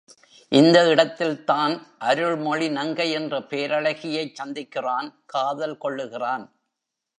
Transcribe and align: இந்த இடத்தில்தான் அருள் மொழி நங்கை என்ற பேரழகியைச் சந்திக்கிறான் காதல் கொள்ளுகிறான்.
இந்த 0.51 0.77
இடத்தில்தான் 0.89 1.73
அருள் 1.99 2.35
மொழி 2.35 2.69
நங்கை 2.69 3.11
என்ற 3.11 3.39
பேரழகியைச் 3.39 4.35
சந்திக்கிறான் 4.41 5.09
காதல் 5.25 5.77
கொள்ளுகிறான். 5.77 6.45